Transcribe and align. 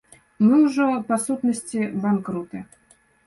Мы 0.45 0.55
ўжо, 0.61 0.87
па 1.09 1.19
сутнасці, 1.25 1.83
банкруты. 2.07 2.65